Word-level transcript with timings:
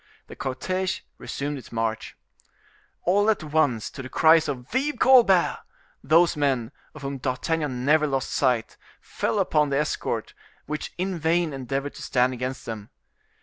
The 0.25 0.35
cortege 0.35 1.01
resumed 1.19 1.59
its 1.59 1.71
march. 1.71 2.17
All 3.03 3.29
at 3.29 3.43
once, 3.43 3.91
to 3.91 4.09
cries 4.09 4.47
of 4.49 4.67
"Vive 4.71 4.97
Colbert!" 4.97 5.59
those 6.03 6.35
men, 6.35 6.71
of 6.95 7.03
whom 7.03 7.19
D'Artagnan 7.19 7.85
never 7.85 8.07
lost 8.07 8.31
sight, 8.31 8.77
fell 8.99 9.37
upon 9.37 9.69
the 9.69 9.77
escort, 9.77 10.33
which 10.65 10.91
in 10.97 11.19
vain 11.19 11.53
endeavored 11.53 11.93
to 11.93 12.01
stand 12.01 12.33
against 12.33 12.65
them. 12.65 12.89